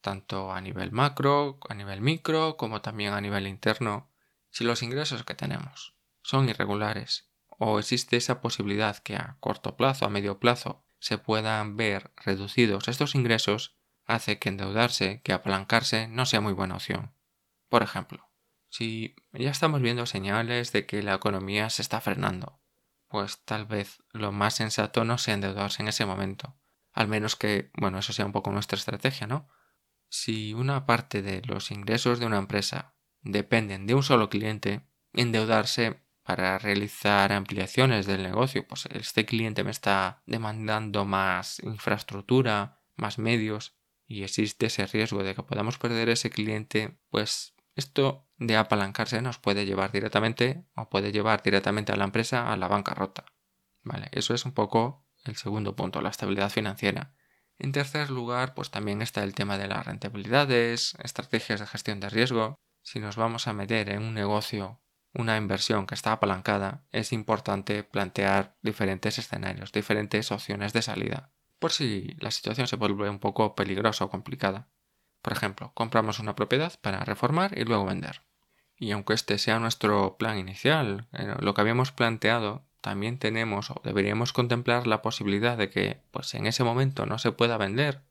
tanto 0.00 0.52
a 0.52 0.60
nivel 0.60 0.92
macro, 0.92 1.58
a 1.68 1.74
nivel 1.74 2.00
micro, 2.00 2.56
como 2.56 2.80
también 2.82 3.12
a 3.12 3.20
nivel 3.20 3.46
interno. 3.46 4.12
Si 4.50 4.64
los 4.64 4.82
ingresos 4.82 5.24
que 5.24 5.34
tenemos 5.34 5.96
son 6.22 6.48
irregulares 6.48 7.30
o 7.48 7.78
existe 7.78 8.16
esa 8.16 8.40
posibilidad 8.40 8.98
que 8.98 9.16
a 9.16 9.36
corto 9.40 9.76
plazo, 9.76 10.04
a 10.04 10.10
medio 10.10 10.38
plazo, 10.38 10.84
se 10.98 11.18
puedan 11.18 11.76
ver 11.76 12.12
reducidos 12.16 12.88
estos 12.88 13.14
ingresos, 13.14 13.76
hace 14.06 14.38
que 14.38 14.48
endeudarse, 14.48 15.22
que 15.22 15.32
apalancarse 15.32 16.08
no 16.08 16.26
sea 16.26 16.40
muy 16.40 16.52
buena 16.52 16.76
opción. 16.76 17.13
Por 17.74 17.82
ejemplo, 17.82 18.30
si 18.68 19.16
ya 19.32 19.50
estamos 19.50 19.82
viendo 19.82 20.06
señales 20.06 20.70
de 20.70 20.86
que 20.86 21.02
la 21.02 21.14
economía 21.14 21.70
se 21.70 21.82
está 21.82 22.00
frenando, 22.00 22.62
pues 23.08 23.42
tal 23.44 23.66
vez 23.66 24.00
lo 24.12 24.30
más 24.30 24.54
sensato 24.54 25.04
no 25.04 25.18
sea 25.18 25.34
endeudarse 25.34 25.82
en 25.82 25.88
ese 25.88 26.06
momento. 26.06 26.56
Al 26.92 27.08
menos 27.08 27.34
que, 27.34 27.72
bueno, 27.76 27.98
eso 27.98 28.12
sea 28.12 28.26
un 28.26 28.30
poco 28.30 28.52
nuestra 28.52 28.78
estrategia, 28.78 29.26
¿no? 29.26 29.48
Si 30.08 30.54
una 30.54 30.86
parte 30.86 31.20
de 31.20 31.42
los 31.46 31.72
ingresos 31.72 32.20
de 32.20 32.26
una 32.26 32.38
empresa 32.38 32.94
dependen 33.22 33.88
de 33.88 33.96
un 33.96 34.04
solo 34.04 34.30
cliente, 34.30 34.88
endeudarse 35.12 36.06
para 36.22 36.56
realizar 36.60 37.32
ampliaciones 37.32 38.06
del 38.06 38.22
negocio, 38.22 38.68
pues 38.68 38.86
este 38.92 39.26
cliente 39.26 39.64
me 39.64 39.72
está 39.72 40.22
demandando 40.26 41.04
más 41.04 41.58
infraestructura, 41.58 42.84
más 42.94 43.18
medios, 43.18 43.76
y 44.06 44.22
existe 44.22 44.66
ese 44.66 44.86
riesgo 44.86 45.24
de 45.24 45.34
que 45.34 45.42
podamos 45.42 45.76
perder 45.76 46.08
ese 46.08 46.30
cliente, 46.30 47.00
pues 47.10 47.53
esto 47.74 48.28
de 48.36 48.56
apalancarse 48.56 49.22
nos 49.22 49.38
puede 49.38 49.66
llevar 49.66 49.92
directamente 49.92 50.64
o 50.74 50.88
puede 50.88 51.12
llevar 51.12 51.42
directamente 51.42 51.92
a 51.92 51.96
la 51.96 52.04
empresa 52.04 52.52
a 52.52 52.56
la 52.56 52.68
bancarrota. 52.68 53.24
Vale, 53.82 54.08
eso 54.12 54.34
es 54.34 54.44
un 54.44 54.52
poco 54.52 55.06
el 55.24 55.36
segundo 55.36 55.74
punto, 55.76 56.00
la 56.00 56.10
estabilidad 56.10 56.50
financiera. 56.50 57.14
En 57.58 57.72
tercer 57.72 58.10
lugar, 58.10 58.54
pues 58.54 58.70
también 58.70 59.02
está 59.02 59.22
el 59.22 59.34
tema 59.34 59.58
de 59.58 59.68
las 59.68 59.86
rentabilidades, 59.86 60.96
estrategias 61.02 61.60
de 61.60 61.66
gestión 61.66 62.00
de 62.00 62.10
riesgo. 62.10 62.56
Si 62.82 62.98
nos 62.98 63.16
vamos 63.16 63.46
a 63.46 63.52
meter 63.52 63.90
en 63.90 64.02
un 64.02 64.14
negocio, 64.14 64.82
una 65.12 65.36
inversión 65.36 65.86
que 65.86 65.94
está 65.94 66.12
apalancada, 66.12 66.84
es 66.90 67.12
importante 67.12 67.84
plantear 67.84 68.56
diferentes 68.62 69.18
escenarios, 69.18 69.72
diferentes 69.72 70.32
opciones 70.32 70.72
de 70.72 70.82
salida, 70.82 71.32
por 71.58 71.72
si 71.72 72.16
la 72.18 72.30
situación 72.30 72.66
se 72.66 72.76
vuelve 72.76 73.08
un 73.08 73.20
poco 73.20 73.54
peligrosa 73.54 74.04
o 74.04 74.10
complicada. 74.10 74.68
Por 75.24 75.32
ejemplo, 75.32 75.72
compramos 75.72 76.18
una 76.18 76.36
propiedad 76.36 76.74
para 76.82 77.02
reformar 77.02 77.56
y 77.56 77.64
luego 77.64 77.86
vender. 77.86 78.20
Y 78.76 78.90
aunque 78.90 79.14
este 79.14 79.38
sea 79.38 79.58
nuestro 79.58 80.18
plan 80.18 80.36
inicial, 80.36 81.08
eh, 81.14 81.34
lo 81.40 81.54
que 81.54 81.62
habíamos 81.62 81.92
planteado, 81.92 82.66
también 82.82 83.18
tenemos 83.18 83.70
o 83.70 83.80
deberíamos 83.82 84.34
contemplar 84.34 84.86
la 84.86 85.00
posibilidad 85.00 85.56
de 85.56 85.70
que, 85.70 86.02
pues 86.10 86.34
en 86.34 86.46
ese 86.46 86.62
momento 86.62 87.06
no 87.06 87.18
se 87.18 87.32
pueda 87.32 87.56
vender, 87.56 88.02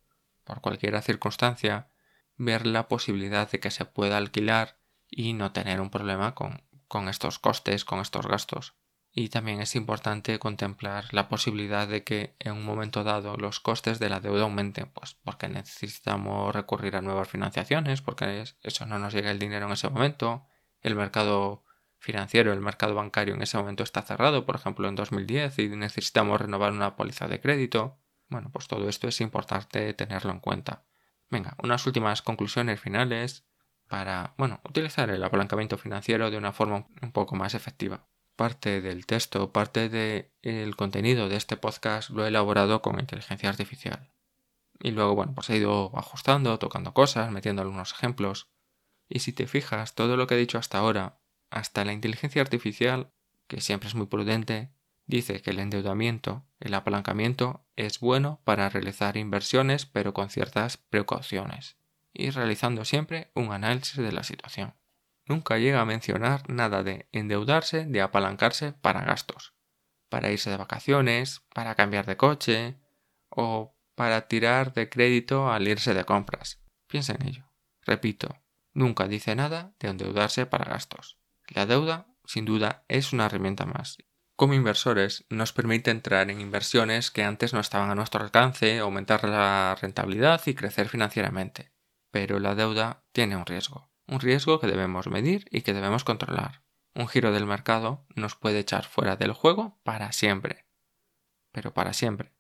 por 0.43 0.62
cualquier 0.62 1.00
circunstancia, 1.03 1.88
ver 2.36 2.65
la 2.65 2.88
posibilidad 2.88 3.48
de 3.48 3.60
que 3.60 3.70
se 3.70 3.86
pueda 3.86 4.17
alquilar 4.17 4.79
y 5.08 5.34
no 5.34 5.51
tener 5.51 5.82
un 5.82 5.91
problema 5.91 6.34
con, 6.34 6.63
con 6.88 7.10
estos 7.10 7.38
costes, 7.38 7.86
con 7.86 8.00
estos 8.00 8.25
gastos. 8.25 8.74
Y 9.15 9.29
también 9.29 9.62
es 9.62 9.75
importante 9.75 10.39
contemplar 10.39 11.05
la 11.13 11.29
posibilidad 11.29 11.88
de 11.88 12.03
que 12.03 12.36
en 12.39 12.53
un 12.53 12.65
momento 12.65 13.03
dado 13.03 13.38
los 13.38 13.60
costes 13.60 14.00
de 14.00 14.10
la 14.10 14.20
deuda 14.20 14.41
aumenten, 14.41 14.89
pues 14.89 15.13
porque 15.24 15.48
necesitamos 15.48 16.53
recurrir 16.53 16.96
a 16.96 17.01
nuevas 17.01 17.27
financiaciones, 17.29 18.01
porque 18.01 18.43
eso 18.63 18.86
no 18.88 18.98
nos 18.98 19.13
llega 19.13 19.29
el 19.29 19.38
dinero 19.38 19.67
en 19.67 19.74
ese 19.74 19.88
momento, 19.88 20.48
el 20.82 20.96
mercado 20.96 21.63
financiero, 22.00 22.53
el 22.53 22.62
mercado 22.62 22.96
bancario 22.96 23.36
en 23.36 23.43
ese 23.43 23.55
momento 23.55 23.84
está 23.84 24.01
cerrado, 24.01 24.48
por 24.48 24.55
ejemplo 24.55 24.88
en 24.89 24.96
2010, 24.96 25.60
y 25.60 25.70
necesitamos 25.70 26.41
renovar 26.41 26.72
una 26.72 26.96
póliza 26.96 27.27
de 27.27 27.39
crédito. 27.39 28.00
Bueno, 28.29 28.50
pues 28.51 28.67
todo 28.67 28.89
esto 28.89 29.08
es 29.08 29.22
importante 29.22 29.93
tenerlo 29.93 30.32
en 30.32 30.39
cuenta. 30.39 30.86
Venga, 31.29 31.55
unas 31.62 31.86
últimas 31.86 32.24
conclusiones 32.24 32.79
finales 32.82 33.46
para, 33.88 34.34
bueno, 34.39 34.60
utilizar 34.67 35.12
el 35.12 35.24
apalancamiento 35.24 35.77
financiero 35.77 36.32
de 36.32 36.38
una 36.38 36.51
forma 36.51 36.88
un 37.03 37.12
poco 37.12 37.36
más 37.36 37.53
efectiva 37.53 38.08
parte 38.36 38.82
del 38.82 39.06
texto, 39.06 39.52
parte 39.52 39.90
del 39.90 40.75
contenido 40.75 41.30
de 41.30 41.36
este 41.36 41.58
podcast 41.58 42.10
lo 42.10 42.25
he 42.25 42.30
elaborado 42.30 42.82
con 42.82 43.00
inteligencia 43.00 43.50
artificial. 43.50 44.12
Y 44.80 44.92
luego, 44.92 45.16
bueno, 45.16 45.34
pues 45.34 45.50
he 45.50 45.58
ido 45.58 45.92
ajustando, 45.98 46.58
tocando 46.60 46.94
cosas, 46.94 47.32
metiendo 47.32 47.62
algunos 47.62 47.94
ejemplos. 47.94 48.50
Y 49.08 49.20
si 49.20 49.32
te 49.34 49.48
fijas, 49.48 49.96
todo 49.96 50.18
lo 50.18 50.28
que 50.28 50.36
he 50.36 50.40
dicho 50.40 50.58
hasta 50.58 50.80
ahora, 50.80 51.20
hasta 51.50 51.86
la 51.86 51.94
inteligencia 51.94 52.42
artificial, 52.42 53.13
que 53.48 53.62
siempre 53.62 53.88
es 53.88 53.96
muy 53.96 54.08
prudente, 54.08 54.74
dice 55.06 55.42
que 55.42 55.52
el 55.52 55.60
endeudamiento, 55.60 56.46
el 56.60 56.74
apalancamiento, 56.74 57.66
es 57.75 58.00
bueno 58.00 58.42
para 58.44 58.70
realizar 58.70 59.18
inversiones, 59.18 59.86
pero 59.86 60.13
con 60.13 60.30
ciertas 60.30 60.78
precauciones, 60.78 61.78
y 62.12 62.32
realizando 62.32 62.86
siempre 62.86 63.32
un 63.36 63.52
análisis 63.52 63.98
de 63.98 64.12
la 64.12 64.24
situación 64.24 64.74
nunca 65.25 65.58
llega 65.58 65.82
a 65.82 65.86
mencionar 65.86 66.50
nada 66.50 66.84
de 66.84 67.08
endeudarse, 67.12 67.86
de 67.86 68.01
apalancarse 68.01 68.74
para 68.74 69.03
gastos, 69.03 69.53
para 70.10 70.32
irse 70.32 70.50
de 70.50 70.58
vacaciones, 70.58 71.42
para 71.53 71.75
cambiar 71.75 72.06
de 72.06 72.18
coche 72.18 72.77
o 73.30 73.75
para 73.96 74.27
tirar 74.27 74.74
de 74.74 74.89
crédito 74.89 75.51
al 75.51 75.68
irse 75.68 75.94
de 75.94 76.03
compras. 76.03 76.62
Piensa 76.88 77.13
en 77.13 77.27
ello. 77.27 77.46
Repito, 77.82 78.38
nunca 78.74 79.08
dice 79.08 79.36
nada 79.36 79.74
de 79.80 79.89
endeudarse 79.89 80.46
para 80.46 80.65
gastos. 80.65 81.18
La 81.48 81.65
deuda, 81.65 82.08
sin 82.25 82.46
duda, 82.46 82.86
es 82.88 83.13
una 83.13 83.25
herramienta 83.25 83.65
más. 83.65 83.98
Como 84.36 84.56
inversores 84.56 85.25
nos 85.30 85.53
permite 85.53 85.92
entrar 85.92 86.30
en 86.32 86.42
inversiones 86.42 87.12
que 87.12 87.24
antes 87.24 87.53
no 87.53 87.60
estaban 87.60 87.92
a 87.92 87.96
nuestro 87.96 88.24
alcance, 88.24 88.80
aumentar 88.80 89.24
la 89.30 89.77
rentabilidad 89.80 90.42
y 90.48 90.56
crecer 90.56 90.89
financieramente. 90.89 91.72
Pero 92.10 92.39
la 92.39 92.56
deuda 92.56 93.03
tiene 93.12 93.36
un 93.36 93.46
riesgo 93.46 93.93
un 94.07 94.19
riesgo 94.19 94.60
que 94.60 94.67
debemos 94.67 95.07
medir 95.07 95.45
y 95.50 95.62
que 95.62 95.74
debemos 95.74 96.03
controlar. 96.03 96.63
Un 96.95 97.07
giro 97.07 97.31
del 97.31 97.45
mercado 97.45 98.05
nos 98.15 98.36
puede 98.36 98.60
echar 98.60 98.86
fuera 98.86 99.15
del 99.15 99.33
juego 99.33 99.79
para 99.83 100.12
siempre. 100.12 100.65
Pero 101.51 101.74
para 101.74 101.93
siempre. 101.93 102.33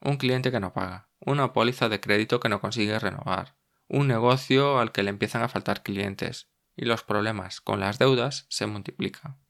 Un 0.00 0.16
cliente 0.16 0.52
que 0.52 0.60
no 0.60 0.72
paga, 0.72 1.08
una 1.18 1.52
póliza 1.52 1.88
de 1.88 2.00
crédito 2.00 2.38
que 2.38 2.48
no 2.48 2.60
consigue 2.60 2.98
renovar, 2.98 3.56
un 3.88 4.06
negocio 4.06 4.78
al 4.78 4.92
que 4.92 5.02
le 5.02 5.10
empiezan 5.10 5.42
a 5.42 5.48
faltar 5.48 5.82
clientes, 5.82 6.48
y 6.76 6.84
los 6.84 7.02
problemas 7.02 7.60
con 7.60 7.80
las 7.80 7.98
deudas 7.98 8.46
se 8.48 8.66
multiplican. 8.66 9.40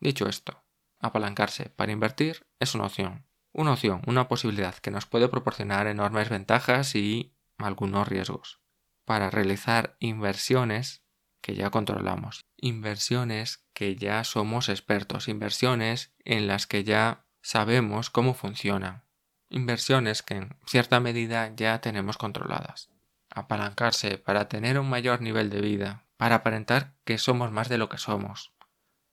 Dicho 0.00 0.28
esto, 0.28 0.64
apalancarse 0.98 1.68
para 1.68 1.92
invertir 1.92 2.46
es 2.60 2.74
una 2.74 2.86
opción. 2.86 3.26
Una 3.52 3.72
opción, 3.72 4.02
una 4.06 4.28
posibilidad 4.28 4.74
que 4.76 4.90
nos 4.90 5.06
puede 5.06 5.28
proporcionar 5.28 5.86
enormes 5.86 6.28
ventajas 6.28 6.94
y 6.94 7.34
algunos 7.58 8.08
riesgos. 8.08 8.60
Para 9.04 9.30
realizar 9.30 9.96
inversiones 10.00 11.04
que 11.40 11.54
ya 11.54 11.70
controlamos, 11.70 12.44
inversiones 12.56 13.64
que 13.72 13.96
ya 13.96 14.24
somos 14.24 14.68
expertos, 14.68 15.28
inversiones 15.28 16.12
en 16.24 16.46
las 16.46 16.66
que 16.66 16.84
ya 16.84 17.26
sabemos 17.42 18.10
cómo 18.10 18.34
funcionan, 18.34 19.04
inversiones 19.48 20.22
que 20.22 20.34
en 20.34 20.56
cierta 20.66 21.00
medida 21.00 21.52
ya 21.54 21.80
tenemos 21.80 22.18
controladas. 22.18 22.90
Apalancarse 23.30 24.18
para 24.18 24.48
tener 24.48 24.78
un 24.78 24.88
mayor 24.88 25.20
nivel 25.20 25.50
de 25.50 25.60
vida, 25.60 26.06
para 26.16 26.36
aparentar 26.36 26.94
que 27.04 27.18
somos 27.18 27.52
más 27.52 27.68
de 27.68 27.78
lo 27.78 27.88
que 27.88 27.98
somos, 27.98 28.52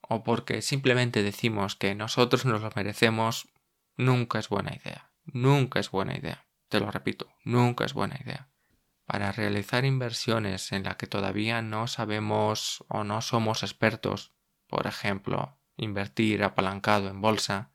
o 0.02 0.24
porque 0.24 0.62
simplemente 0.62 1.22
decimos 1.22 1.76
que 1.76 1.96
nosotros 1.96 2.46
nos 2.46 2.62
lo 2.62 2.72
merecemos, 2.76 3.50
nunca 3.98 4.40
es 4.40 4.50
buena 4.50 4.76
idea. 4.76 5.12
Nunca 5.26 5.80
es 5.80 5.90
buena 5.90 6.16
idea. 6.16 6.46
Te 6.70 6.80
lo 6.80 6.92
repito, 6.92 7.28
nunca 7.44 7.84
es 7.84 7.94
buena 7.94 8.16
idea 8.24 8.48
para 9.06 9.32
realizar 9.32 9.86
inversiones 9.86 10.72
en 10.72 10.84
las 10.84 10.96
que 10.96 11.08
todavía 11.08 11.62
no 11.62 11.88
sabemos 11.88 12.84
o 12.88 13.04
no 13.04 13.22
somos 13.22 13.64
expertos, 13.64 14.34
por 14.68 14.88
ejemplo, 14.88 15.60
invertir 15.78 16.44
apalancado 16.44 17.08
en 17.10 17.22
bolsa, 17.22 17.72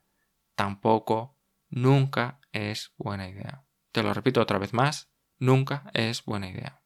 tampoco, 0.54 1.38
nunca 1.68 2.40
es 2.52 2.92
buena 2.96 3.28
idea. 3.28 3.64
Te 3.92 4.02
lo 4.02 4.12
repito 4.12 4.40
otra 4.40 4.58
vez 4.58 4.72
más, 4.72 5.12
nunca 5.38 5.90
es 5.94 6.24
buena 6.24 6.48
idea. 6.48 6.82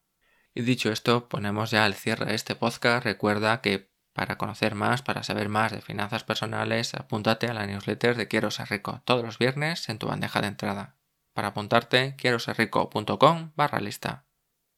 Y 0.53 0.61
dicho 0.61 0.91
esto, 0.91 1.27
ponemos 1.27 1.71
ya 1.71 1.85
al 1.85 1.95
cierre 1.95 2.25
de 2.25 2.35
este 2.35 2.55
podcast. 2.55 3.03
Recuerda 3.03 3.61
que 3.61 3.91
para 4.13 4.37
conocer 4.37 4.75
más, 4.75 5.01
para 5.01 5.23
saber 5.23 5.49
más 5.49 5.73
de 5.73 5.81
finanzas 5.81 6.23
personales, 6.23 6.93
apúntate 6.95 7.47
a 7.47 7.53
la 7.53 7.65
newsletter 7.65 8.15
de 8.15 8.29
Quiero 8.29 8.49
ser 8.49 8.69
rico 8.69 9.01
todos 9.03 9.25
los 9.25 9.37
viernes 9.37 9.89
en 9.89 9.99
tu 9.99 10.07
bandeja 10.07 10.39
de 10.39 10.47
entrada. 10.47 10.95
Para 11.33 11.49
apuntarte, 11.49 12.15
quiero 12.15 12.39
ser 12.39 12.57
rico.com 12.57 13.51
barra 13.57 13.81
lista. 13.81 14.25